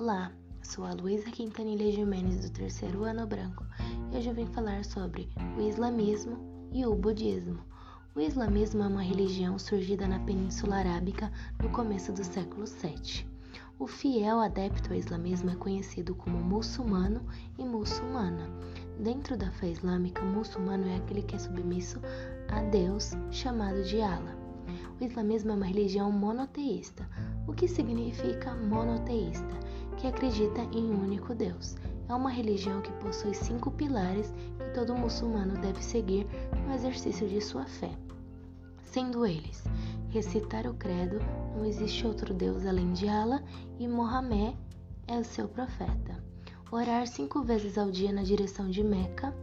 [0.00, 3.66] Olá, sou a Luísa Quintanilha Jimenez do terceiro ano branco
[4.10, 6.38] e hoje eu vim falar sobre o islamismo
[6.72, 7.62] e o budismo.
[8.14, 11.30] O islamismo é uma religião surgida na Península Arábica
[11.62, 13.26] no começo do século VII.
[13.78, 17.20] O fiel adepto ao islamismo é conhecido como muçulmano
[17.58, 18.48] e muçulmana.
[18.98, 22.00] Dentro da fé islâmica, muçulmano é aquele que é submisso
[22.48, 24.34] a Deus, chamado de Allah.
[24.98, 27.06] O islamismo é uma religião monoteísta.
[27.46, 29.60] O que significa monoteísta?
[30.00, 31.76] Que acredita em um único Deus.
[32.08, 36.26] É uma religião que possui cinco pilares que todo muçulmano deve seguir
[36.66, 37.90] no exercício de sua fé.
[38.82, 39.62] Sendo eles:
[40.08, 41.18] recitar o credo,
[41.54, 43.42] não existe outro Deus além de Allah
[43.78, 44.56] e Mohamé
[45.06, 46.24] é o seu profeta.
[46.72, 49.34] Orar cinco vezes ao dia na direção de Meca.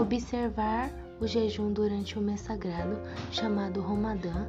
[0.00, 0.90] Observar
[1.20, 2.96] o jejum durante o mês sagrado,
[3.32, 4.46] chamado Ramadã,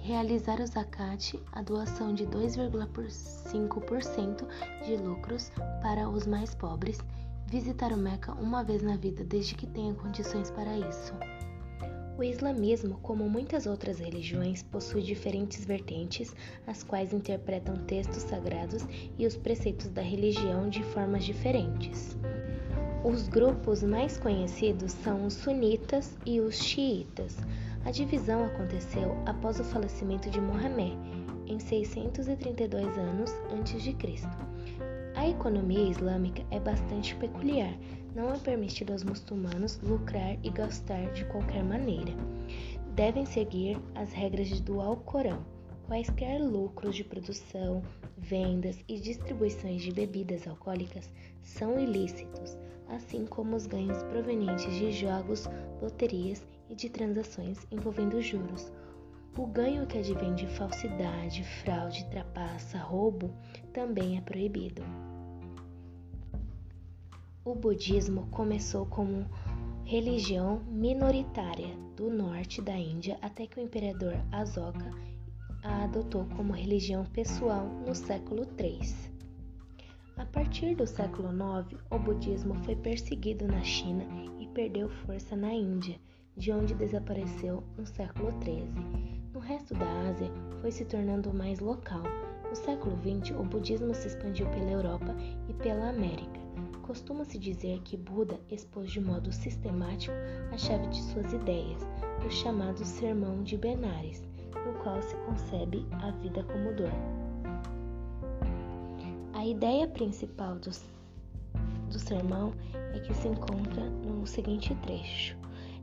[0.00, 4.44] realizar o zakat, a doação de 2,5%
[4.84, 6.98] de lucros para os mais pobres,
[7.46, 11.14] visitar o Meca uma vez na vida desde que tenha condições para isso.
[12.16, 18.84] O islamismo, como muitas outras religiões, possui diferentes vertentes, as quais interpretam textos sagrados
[19.18, 22.18] e os preceitos da religião de formas diferentes.
[23.02, 27.38] Os grupos mais conhecidos são os sunitas e os xiitas.
[27.84, 30.96] A divisão aconteceu após o falecimento de Mohammed,
[31.46, 34.28] em 632 anos antes de Cristo.
[35.14, 37.74] A economia islâmica é bastante peculiar.
[38.14, 42.12] Não é permitido aos muçulmanos lucrar e gastar de qualquer maneira.
[42.94, 45.44] Devem seguir as regras do Alcorão.
[45.86, 47.82] Quaisquer lucros de produção,
[48.16, 51.10] vendas e distribuições de bebidas alcoólicas
[51.42, 52.56] são ilícitos
[52.90, 55.48] assim como os ganhos provenientes de jogos,
[55.80, 58.72] loterias e de transações envolvendo juros.
[59.36, 63.30] O ganho que advém de falsidade, fraude, trapaça, roubo
[63.72, 64.82] também é proibido.
[67.44, 69.28] O budismo começou como
[69.84, 74.90] religião minoritária do norte da Índia até que o imperador Asoka
[75.62, 78.80] a adotou como religião pessoal no século III.
[80.16, 84.04] A partir do século IX, o budismo foi perseguido na China
[84.38, 85.98] e perdeu força na Índia,
[86.36, 88.68] de onde desapareceu no século XIII.
[89.32, 90.30] No resto da Ásia,
[90.60, 92.02] foi se tornando mais local.
[92.48, 95.14] No século XX, o budismo se expandiu pela Europa
[95.48, 96.40] e pela América.
[96.82, 100.12] Costuma-se dizer que Buda expôs de modo sistemático
[100.52, 101.86] a chave de suas ideias,
[102.22, 104.26] no chamado Sermão de Benares,
[104.66, 106.90] no qual se concebe a vida como dor.
[109.32, 110.70] A ideia principal do,
[111.90, 112.52] do sermão
[112.92, 115.39] é que se encontra no seguinte trecho: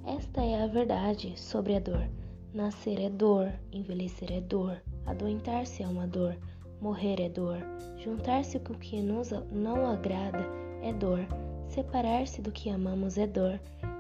[0.08, 2.10] Esta é a verdade sobre a dor.
[2.54, 6.38] Nascer é dor, envelhecer é dor, adoentar-se é uma dor,
[6.80, 7.58] morrer é dor,
[7.98, 10.46] juntar-se com o que nos não agrada
[10.82, 11.20] é dor,
[11.68, 13.60] separar-se do que amamos é dor,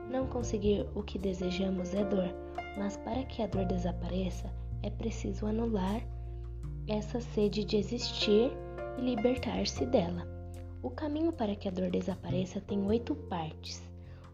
[0.09, 2.33] não conseguir o que desejamos é dor,
[2.77, 4.49] mas para que a dor desapareça
[4.83, 6.01] é preciso anular
[6.87, 8.49] essa sede de existir
[8.97, 10.25] e libertar-se dela.
[10.81, 13.83] O caminho para que a dor desapareça tem oito partes: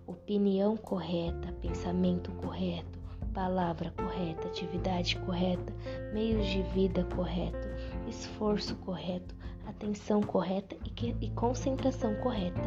[0.08, 3.00] opinião correta, pensamento correto,
[3.34, 5.74] palavra correta, atividade correta,
[6.14, 7.68] meios de vida correto,
[8.08, 12.62] esforço correto, atenção correta e, que, e, concentração correta.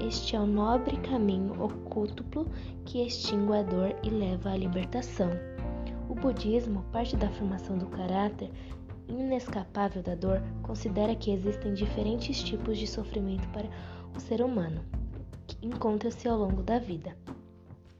[0.00, 2.46] Este é o nobre caminho ocúltuplo
[2.84, 5.30] que extingue a dor e leva à libertação.
[6.08, 8.50] O budismo parte da formação do caráter
[9.08, 13.68] inescapável da dor, considera que existem diferentes tipos de sofrimento para
[14.16, 14.80] o ser humano,
[15.62, 17.16] encontra-se ao longo da vida.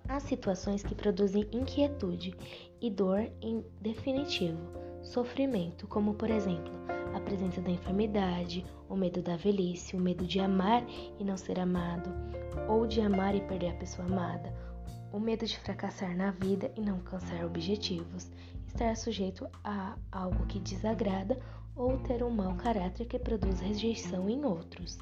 [0.08, 2.34] Há situações que produzem inquietude
[2.80, 4.60] e dor em definitivo,
[5.02, 6.72] sofrimento, como por exemplo,
[7.14, 10.84] a presença da enfermidade, o medo da velhice, o medo de amar
[11.18, 12.10] e não ser amado,
[12.68, 14.52] ou de amar e perder a pessoa amada,
[15.12, 18.30] o medo de fracassar na vida e não alcançar objetivos,
[18.66, 21.38] estar sujeito a algo que desagrada
[21.76, 24.98] ou ter um mau caráter que produz rejeição em outros.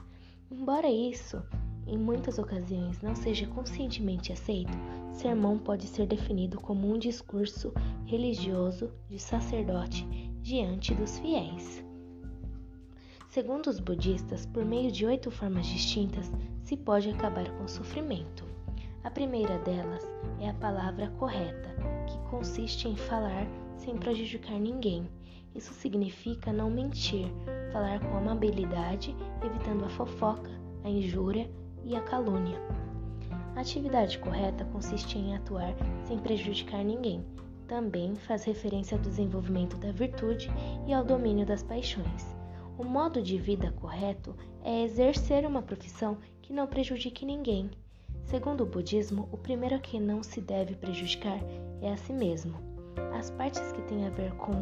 [0.51, 1.43] Embora isso,
[1.87, 4.73] em muitas ocasiões, não seja conscientemente aceito,
[5.13, 7.73] sermão pode ser definido como um discurso
[8.05, 10.07] religioso de sacerdote
[10.41, 11.85] diante dos fiéis.
[13.29, 16.33] Segundo os budistas, por meio de oito formas distintas,
[16.63, 18.45] se pode acabar com o sofrimento.
[19.05, 20.05] A primeira delas
[20.41, 21.75] é a palavra correta,
[22.07, 25.09] que consiste em falar sem prejudicar ninguém.
[25.55, 27.27] Isso significa não mentir,
[27.73, 30.51] falar com amabilidade, evitando a fofoca,
[30.85, 31.51] a injúria
[31.85, 32.59] e a calúnia.
[33.57, 35.75] A atividade correta consiste em atuar
[36.05, 37.25] sem prejudicar ninguém.
[37.67, 40.51] Também faz referência ao desenvolvimento da virtude
[40.87, 42.37] e ao domínio das paixões.
[42.79, 44.35] O modo de vida correto
[44.65, 47.71] é exercer uma profissão que não prejudique ninguém.
[48.25, 51.41] Segundo o budismo, o primeiro que não se deve prejudicar
[51.83, 52.55] é a si mesmo.
[53.19, 54.53] As partes que têm a ver com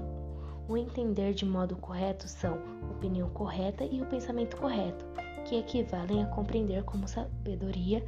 [0.68, 2.58] o entender de modo correto são
[2.90, 5.06] opinião correta e o pensamento correto,
[5.48, 8.04] que equivalem a compreender como sabedoria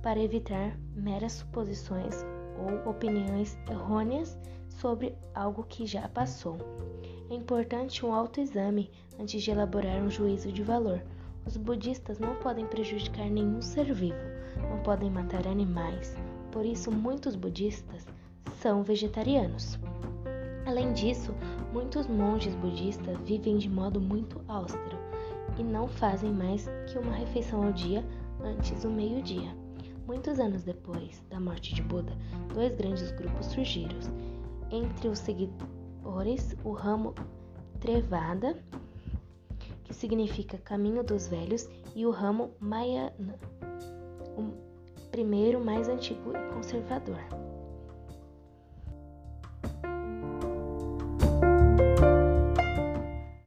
[0.00, 2.24] para evitar meras suposições
[2.56, 4.38] ou opiniões errôneas
[4.68, 6.56] sobre algo que já passou.
[7.28, 11.02] É importante um autoexame antes de elaborar um juízo de valor.
[11.44, 14.16] Os budistas não podem prejudicar nenhum ser vivo,
[14.70, 16.16] não podem matar animais,
[16.52, 18.06] por isso muitos budistas
[18.60, 19.78] são vegetarianos.
[20.64, 21.34] Além disso,
[21.72, 24.97] muitos monges budistas vivem de modo muito austero
[25.58, 28.04] e não fazem mais que uma refeição ao dia
[28.42, 29.54] antes do meio-dia.
[30.06, 32.12] Muitos anos depois da morte de Buda,
[32.54, 33.98] dois grandes grupos surgiram.
[34.70, 37.14] Entre os seguidores, o ramo
[37.80, 38.56] Trevada,
[39.84, 43.38] que significa caminho dos velhos, e o ramo Mayana,
[44.36, 44.52] o
[45.10, 47.20] primeiro mais antigo e conservador.